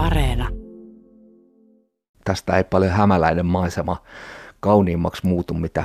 [0.00, 0.48] Areena.
[2.24, 4.02] Tästä ei paljon hämäläinen maisema
[4.60, 5.84] kauniimmaksi muutu, mitä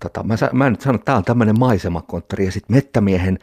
[0.00, 3.38] tota, mä, mä nyt sano, että tämä on tämmöinen maisemakonttori ja sitten mettämiehen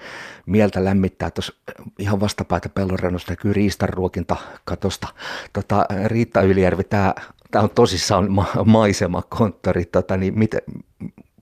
[0.45, 1.53] mieltä lämmittää tuossa
[1.99, 5.07] ihan vastapäätä pellonrennosta näkyy riistanruokinta katosta.
[5.53, 7.13] Tota, Riitta Ylijärvi, tämä,
[7.51, 10.61] tämä on tosissaan ma- maisemakonttori, tota, niin miten,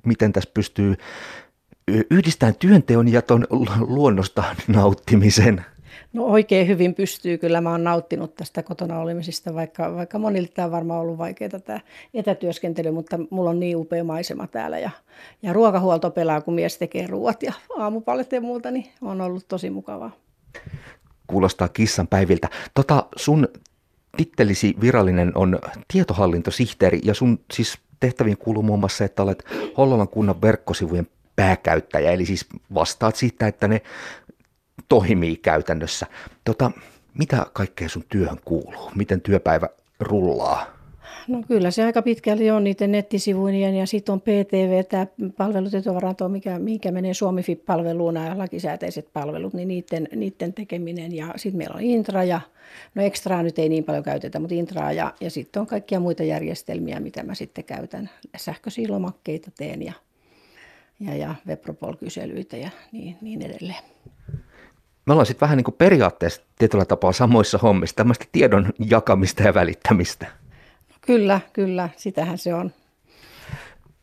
[0.05, 0.95] miten tässä pystyy
[2.11, 3.47] yhdistämään työnteon ja tuon
[3.79, 5.65] luonnosta nauttimisen?
[6.13, 7.37] No oikein hyvin pystyy.
[7.37, 11.59] Kyllä mä oon nauttinut tästä kotona olemisesta, vaikka, vaikka monille tämä on varmaan ollut vaikeaa
[11.59, 11.79] tämä
[12.13, 14.89] etätyöskentely, mutta mulla on niin upea maisema täällä ja,
[15.41, 19.69] ja ruokahuolto pelaa, kun mies tekee ruoat ja aamupalet ja muuta, niin on ollut tosi
[19.69, 20.11] mukavaa.
[21.27, 22.49] Kuulostaa kissan päiviltä.
[22.73, 23.47] Tota, sun
[24.17, 25.59] tittelisi virallinen on
[25.93, 29.45] tietohallintosihteeri ja sun siis tehtäviin kuuluu muun muassa että olet
[29.77, 33.81] Hollolan kunnan verkkosivujen pääkäyttäjä, eli siis vastaat siitä, että ne
[34.89, 36.05] toimii käytännössä.
[36.43, 36.71] Tota,
[37.17, 38.91] mitä kaikkea sun työhön kuuluu?
[38.95, 40.83] Miten työpäivä rullaa?
[41.27, 45.07] No kyllä se aika pitkälti on niiden nettisivujen ja sitten on PTV, tämä
[45.37, 51.15] palvelutietovaranto, mikä, mikä menee Suomifip-palveluun, nämä lakisääteiset palvelut, niin niiden, niiden tekeminen.
[51.15, 52.41] Ja sitten meillä on Intra ja,
[52.95, 56.23] no Extraa nyt ei niin paljon käytetä, mutta Intraa ja, ja sitten on kaikkia muita
[56.23, 58.09] järjestelmiä, mitä mä sitten käytän.
[58.37, 59.93] Sähköisiä lomakkeita teen ja,
[60.99, 63.83] ja, ja Webropol-kyselyitä ja niin, niin edelleen
[65.05, 69.53] me ollaan sitten vähän niin kuin periaatteessa tietyllä tapaa samoissa hommissa, tämmöistä tiedon jakamista ja
[69.53, 70.27] välittämistä.
[71.01, 72.71] Kyllä, kyllä, sitähän se on.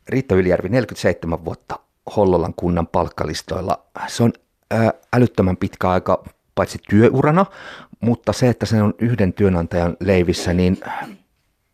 [0.09, 1.79] Riitta Ylijärvi, 47 vuotta
[2.17, 3.85] Hollolan kunnan palkkalistoilla.
[4.07, 4.33] Se on
[5.13, 7.47] älyttömän pitkä aika paitsi työurana,
[8.01, 10.81] mutta se, että se on yhden työnantajan leivissä, niin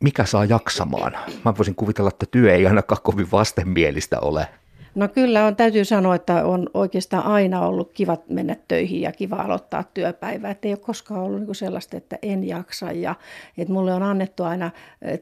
[0.01, 1.13] mikä saa jaksamaan?
[1.45, 4.49] Mä voisin kuvitella, että työ ei ainakaan kovin vastenmielistä ole.
[4.97, 9.37] No kyllä on, täytyy sanoa, että on oikeastaan aina ollut kiva mennä töihin ja kiva
[9.37, 10.51] aloittaa työpäivää.
[10.51, 13.15] Että ei ole koskaan ollut niin sellaista, että en jaksa ja
[13.59, 14.71] että mulle on annettu aina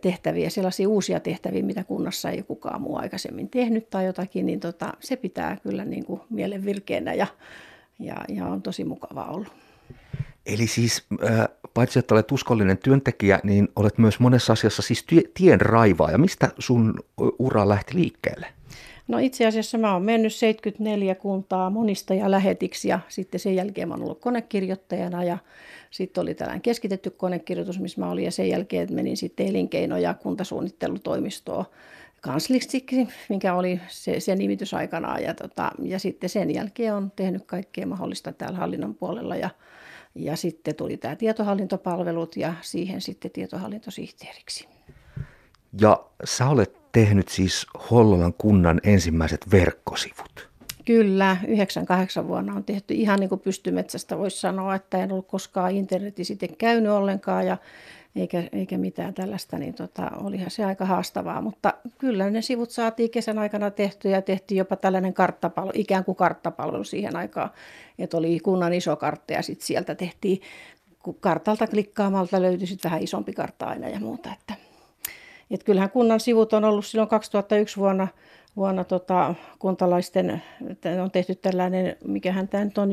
[0.01, 4.93] tehtäviä, sellaisia uusia tehtäviä, mitä kunnassa ei kukaan muu aikaisemmin tehnyt tai jotakin, niin tota,
[5.01, 7.27] se pitää kyllä niin kuin mielen virkeänä ja,
[7.99, 9.49] ja, ja on tosi mukava ollut.
[10.47, 11.07] Eli siis
[11.75, 16.19] paitsi että olet uskollinen työntekijä, niin olet myös monessa asiassa siis tien raivaaja.
[16.19, 16.95] Mistä sun
[17.39, 18.47] ura lähti liikkeelle?
[19.09, 23.89] No itse asiassa mä oon mennyt 74 kuntaa monista ja lähetiksi ja sitten sen jälkeen
[23.89, 25.39] mä oon ollut konekirjoittajana ja
[25.91, 30.15] sitten oli tällainen keskitetty konekirjoitus, missä mä olin ja sen jälkeen menin sitten elinkeino- ja
[30.15, 31.65] kuntasuunnittelutoimistoon
[32.21, 32.87] kansliksi,
[33.29, 35.23] mikä oli se, se nimitys aikanaan.
[35.23, 39.51] Ja, tota, ja sitten sen jälkeen on tehnyt kaikkea mahdollista täällä hallinnon puolella ja,
[40.15, 44.69] ja sitten tuli tämä tietohallintopalvelut ja siihen sitten tietohallintosihteeriksi.
[45.81, 50.49] Ja sä olet tehnyt siis Hollolan kunnan ensimmäiset verkkosivut.
[50.85, 55.71] Kyllä, 98 vuonna on tehty ihan niin kuin pystymetsästä voisi sanoa, että en ollut koskaan
[55.71, 57.57] internetin sitten käynyt ollenkaan ja
[58.17, 61.41] eikä, eikä mitään tällaista, niin tota, olihan se aika haastavaa.
[61.41, 66.17] Mutta kyllä ne sivut saatiin kesän aikana tehty ja tehtiin jopa tällainen karttapalvelu, ikään kuin
[66.17, 67.51] karttapalvelu siihen aikaan,
[67.99, 70.41] että oli kunnan iso kartta ja sitten sieltä tehtiin,
[71.03, 74.64] kun kartalta klikkaamalta löytyi sitten vähän isompi kartta aina ja muuta, että
[75.51, 78.09] et kyllähän kunnan sivut on ollut silloin 2001 vuonna,
[78.57, 80.43] vuonna tota, kuntalaisten,
[81.03, 82.91] on tehty tällainen, mikähän tämä nyt on,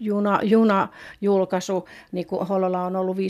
[0.00, 3.20] juna, juna-julkaisu, niin kuin Hollola on ollut 15-30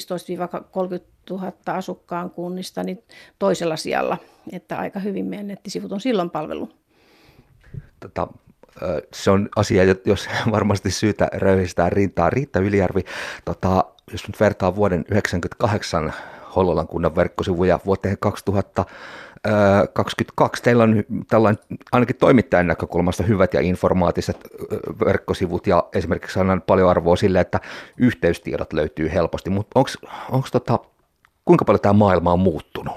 [1.30, 3.02] 000 asukkaan kunnista, niin
[3.38, 4.18] toisella sijalla,
[4.52, 6.68] että aika hyvin meidän nettisivut on silloin palvelu.
[8.00, 8.28] Tota,
[9.12, 12.30] se on asia, jos varmasti syytä röyhistää rintaa.
[12.30, 13.04] Riitta Ylijärvi,
[13.44, 16.12] tota, jos nyt vertaa vuoden 1998
[16.56, 20.62] Hollolan kunnan verkkosivuja vuoteen 2022.
[20.62, 21.62] Teillä on tällainen
[21.92, 24.38] ainakin toimittajan näkökulmasta hyvät ja informaatiset
[25.04, 27.60] verkkosivut ja esimerkiksi annan paljon arvoa sille, että
[27.98, 29.80] yhteystiedot löytyy helposti, mutta
[30.30, 30.78] onko tota,
[31.44, 32.94] kuinka paljon tämä maailma on muuttunut?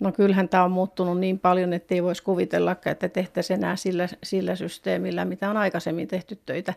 [0.00, 4.08] No kyllähän tämä on muuttunut niin paljon, että ei voisi kuvitella, että tehtäisiin enää sillä,
[4.22, 6.74] sillä systeemillä, mitä on aikaisemmin tehty töitä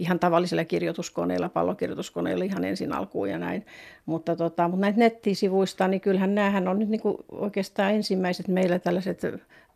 [0.00, 3.66] ihan tavallisella kirjoituskoneella, pallokirjoituskoneella ihan ensin alkuun ja näin.
[4.06, 8.78] Mutta, tota, mutta näitä nettisivuista, niin kyllähän näähän on nyt niin kuin oikeastaan ensimmäiset meillä
[8.78, 9.22] tällaiset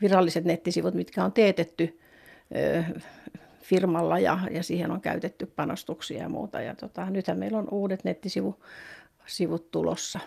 [0.01, 2.01] viralliset nettisivut, mitkä on teetetty
[2.57, 2.85] ö,
[3.63, 6.61] firmalla ja, ja siihen on käytetty panostuksia ja muuta.
[6.61, 10.21] Ja tota, nythän meillä on uudet nettisivut tulossa.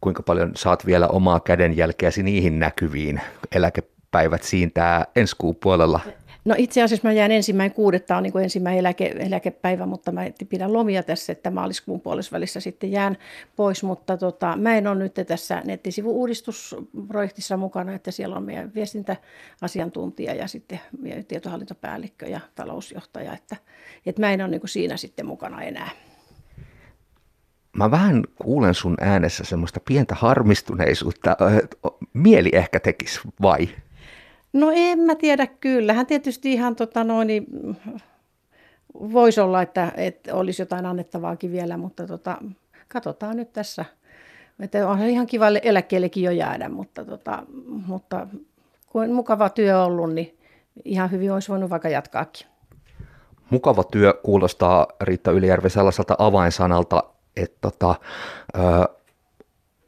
[0.00, 3.20] Kuinka paljon saat vielä omaa kädenjälkeäsi niihin näkyviin?
[3.52, 6.00] Eläkepäivät siintää ensi kuun puolella.
[6.48, 10.72] No itse asiassa mä jään ensimmäinen kuudetta on niin ensimmäinen eläke, eläkepäivä, mutta mä pidän
[10.72, 13.16] lomia tässä, että maaliskuun puolessa sitten jään
[13.56, 20.34] pois, mutta tota, mä en ole nyt tässä nettisivu-uudistusprojektissa mukana, että siellä on meidän viestintäasiantuntija
[20.34, 20.80] ja sitten
[21.28, 23.56] tietohallintopäällikkö ja talousjohtaja, että,
[24.06, 25.90] että mä en ole niin siinä sitten mukana enää.
[27.76, 31.36] mä vähän kuulen sun äänessä semmoista pientä harmistuneisuutta.
[32.12, 33.68] Mieli ehkä tekisi, vai?
[34.52, 37.46] No en mä tiedä, kyllähän tietysti ihan tota noin, niin,
[38.94, 42.38] voisi olla, että, että olisi jotain annettavaakin vielä, mutta tota,
[42.88, 43.84] katsotaan nyt tässä.
[44.60, 47.42] Että on ihan kiva eläkkeellekin jo jäädä, mutta, tota,
[47.86, 48.26] mutta
[48.86, 50.38] kun mukava työ ollut, niin
[50.84, 52.46] ihan hyvin olisi voinut vaikka jatkaakin.
[53.50, 57.02] Mukava työ kuulostaa Riitta Ylijärvi sellaiselta avainsanalta,
[57.36, 57.94] että tota,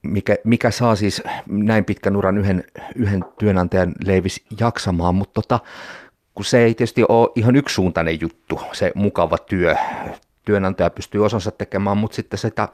[0.03, 2.65] mikä, mikä saa siis näin pitkän uran yhden,
[2.95, 5.61] yhden työnantajan leivis jaksamaan, mutta tota,
[6.35, 9.77] kun se ei tietysti ole ihan yksisuuntainen juttu, se mukava työ.
[10.45, 12.69] Työnantaja pystyy osansa tekemään, mutta sitten sitä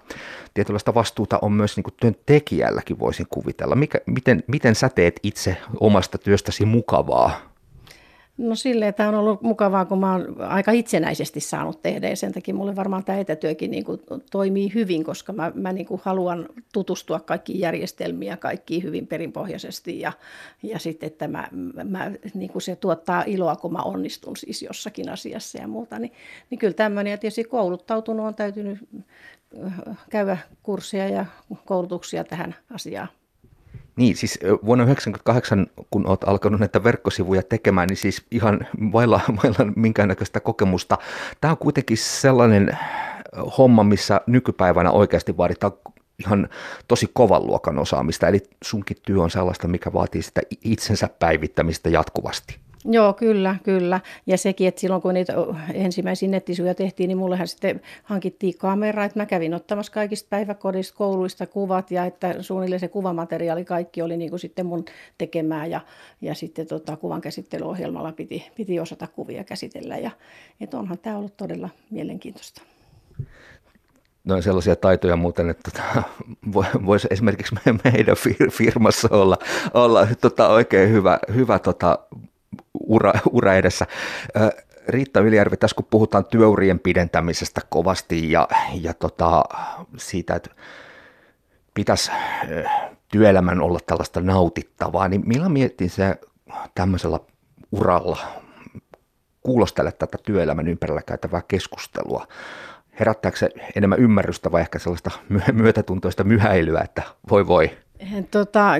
[0.54, 3.74] tietynlaista vastuuta on myös niin työntekijälläkin voisin kuvitella.
[3.74, 7.55] Mikä, miten, miten sä teet itse omasta työstäsi mukavaa?
[8.38, 12.32] No silleen, tämä on ollut mukavaa, kun mä oon aika itsenäisesti saanut tehdä ja sen
[12.32, 14.00] takia mulle varmaan tämä etätyökin niin kuin
[14.30, 20.00] toimii hyvin, koska mä, mä niin kuin haluan tutustua kaikkiin järjestelmiin ja kaikkiin hyvin perinpohjaisesti
[20.00, 20.12] ja,
[20.62, 21.48] ja sitten, että mä,
[21.84, 26.12] mä, niin kuin se tuottaa iloa, kun mä onnistun siis jossakin asiassa ja muuta, niin,
[26.50, 28.78] niin kyllä tämmöinen ja tietysti kouluttautunut on täytynyt
[30.10, 31.26] käydä kursseja ja
[31.64, 33.08] koulutuksia tähän asiaan.
[33.96, 39.72] Niin, siis vuonna 1998, kun olet alkanut näitä verkkosivuja tekemään, niin siis ihan vailla, vailla
[39.76, 40.98] minkäännäköistä kokemusta.
[41.40, 42.78] Tämä on kuitenkin sellainen
[43.58, 45.72] homma, missä nykypäivänä oikeasti vaaditaan
[46.18, 46.48] ihan
[46.88, 48.28] tosi kovan luokan osaamista.
[48.28, 52.65] Eli sunkin työ on sellaista, mikä vaatii sitä itsensä päivittämistä jatkuvasti.
[52.90, 54.00] Joo, kyllä, kyllä.
[54.26, 55.32] Ja sekin, että silloin kun niitä
[55.74, 61.46] ensimmäisiä nettisivuja tehtiin, niin mullehan sitten hankittiin kamera, että mä kävin ottamassa kaikista päiväkodista, kouluista
[61.46, 64.84] kuvat ja että suunnilleen se kuvamateriaali kaikki oli niin kuin sitten mun
[65.18, 65.80] tekemää ja,
[66.20, 70.10] ja sitten tota, kuvan käsittelyohjelmalla piti, piti osata kuvia käsitellä ja
[70.60, 72.62] että onhan tämä ollut todella mielenkiintoista
[74.26, 76.02] no sellaisia taitoja muuten, että tota,
[76.86, 77.54] voisi esimerkiksi
[77.84, 78.16] meidän
[78.50, 79.36] firmassa olla,
[79.74, 81.98] olla tota, oikein hyvä, hyvä tota,
[82.86, 83.86] ura, ura edessä.
[84.88, 88.48] Riitta Ylijärvi, tässä kun puhutaan työurien pidentämisestä kovasti ja,
[88.80, 89.44] ja tota,
[89.96, 90.50] siitä, että
[91.74, 92.10] pitäisi
[93.08, 96.20] työelämän olla tällaista nautittavaa, niin millä mietin se
[96.74, 97.20] tämmöisellä
[97.72, 98.18] uralla
[99.42, 102.26] kuulostele tätä työelämän ympärillä käytävää keskustelua?
[103.00, 105.10] Herättääkö se enemmän ymmärrystä vai ehkä sellaista
[105.52, 107.70] myötätuntoista myhäilyä, että voi voi,
[108.30, 108.72] Tota,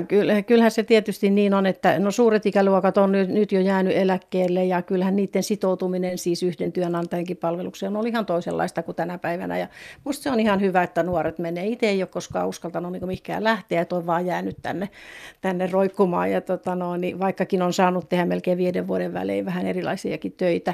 [0.47, 4.81] kyllähän se tietysti niin on, että no suuret ikäluokat on nyt, jo jäänyt eläkkeelle ja
[4.81, 9.57] kyllähän niiden sitoutuminen siis yhden työnantajankin palvelukseen on ihan toisenlaista kuin tänä päivänä.
[9.57, 9.67] Ja
[10.03, 11.65] musta se on ihan hyvä, että nuoret menee.
[11.65, 14.89] Itse ei ole koskaan uskaltanut niin mihinkään lähteä, että on vaan jäänyt tänne,
[15.41, 16.31] tänne roikkumaan.
[16.31, 20.73] Ja tota no, niin vaikkakin on saanut tehdä melkein viiden vuoden välein vähän erilaisiakin töitä,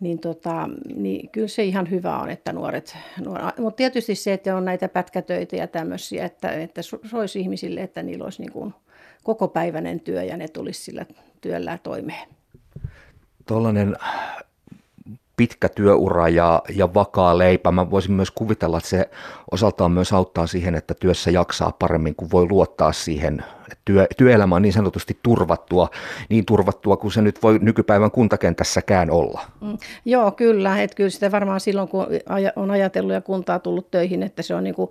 [0.00, 4.56] niin, tota, niin kyllä se ihan hyvä on, että nuoret, nuoret mutta tietysti se, että
[4.56, 8.74] on näitä pätkätöitä ja tämmöisiä, että, että se olisi ihmisille, että niillä olisi niin kuin
[9.24, 11.06] kokopäiväinen työ ja ne tulisi sillä
[11.40, 12.28] työllä toimeen.
[13.46, 13.96] Tuollainen
[15.36, 17.70] pitkä työura ja, ja vakaa leipä.
[17.70, 19.10] Mä voisin myös kuvitella, että se
[19.50, 23.44] osaltaan myös auttaa siihen, että työssä jaksaa paremmin, kun voi luottaa siihen,
[23.84, 25.88] työ, työelämä on niin sanotusti turvattua,
[26.28, 29.40] niin turvattua kuin se nyt voi nykypäivän kuntakentässäkään olla.
[29.60, 30.82] Mm, joo, kyllä.
[30.82, 32.06] Että kyllä sitä varmaan silloin, kun
[32.56, 34.90] on ajatellut ja kuntaa tullut töihin, että se on niin kuin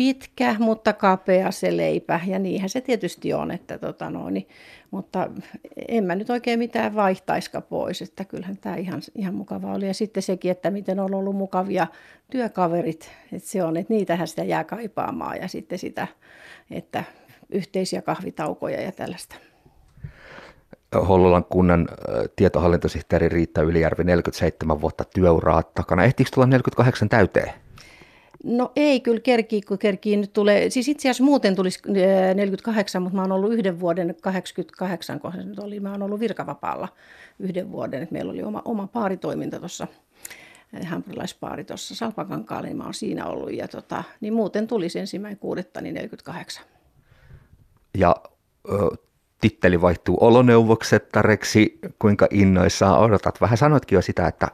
[0.00, 2.20] pitkä, mutta kapea se leipä.
[2.26, 4.48] Ja niinhän se tietysti on, että tota no, niin,
[4.90, 5.30] mutta
[5.88, 9.86] en mä nyt oikein mitään vaihtaiska pois, että kyllähän tämä ihan, ihan mukava oli.
[9.86, 11.86] Ja sitten sekin, että miten on ollut mukavia
[12.30, 16.06] työkaverit, että se on, että niitähän sitä jää kaipaamaan ja sitten sitä,
[16.70, 17.04] että
[17.50, 19.36] yhteisiä kahvitaukoja ja tällaista.
[21.08, 21.88] Hollolan kunnan
[22.36, 26.04] tietohallintosihteeri Riitta Ylijärvi, 47 vuotta työuraa takana.
[26.04, 27.52] Ehtiikö tulla 48 täyteen?
[28.44, 31.80] No ei kyllä kerkii, kun kerkii nyt tulee, siis itse asiassa muuten tulisi
[32.34, 36.20] 48, mutta mä oon ollut yhden vuoden 88, kun se nyt oli, mä oon ollut
[36.20, 36.88] virkavapaalla
[37.38, 39.86] yhden vuoden, että meillä oli oma, oma paaritoiminta tuossa,
[40.84, 45.80] hampurilaispaari tuossa Salpakankaalla, niin mä oon siinä ollut, ja tota, niin muuten tulisi ensimmäinen kuudetta,
[45.80, 46.64] niin 48.
[47.98, 48.16] Ja
[48.68, 48.96] ö,
[49.40, 53.40] titteli vaihtuu oloneuvoksettareksi, kuinka innoissaan odotat?
[53.40, 54.48] Vähän sanoitkin jo sitä, että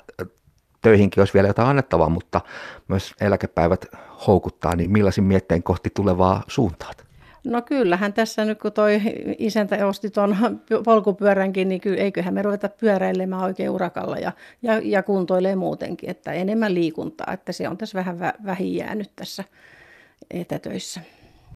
[0.87, 2.40] töihinkin olisi vielä jotain annettavaa, mutta
[2.88, 3.87] myös eläkepäivät
[4.26, 7.07] houkuttaa, niin millaisin miettein kohti tulevaa suuntaat?
[7.45, 9.00] No kyllähän tässä nyt kun toi
[9.38, 10.37] isäntä osti tuon
[10.85, 16.33] polkupyöränkin, niin kyllä, eiköhän me ruveta pyöräilemään oikein urakalla ja, ja, ja kuntoilee muutenkin, että
[16.33, 19.45] enemmän liikuntaa, että se on tässä vähän vä, vähin jäänyt tässä
[20.31, 21.00] etätöissä.